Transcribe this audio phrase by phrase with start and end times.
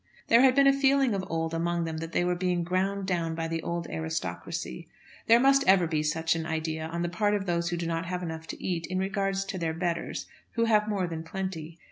[0.29, 3.35] There had been a feeling of old among them that they were being ground down
[3.35, 4.87] by the old aristocracy.
[5.27, 8.07] There must ever be such an idea on the part of those who do not
[8.07, 11.77] have enough to eat in regard to their betters, who have more than plenty.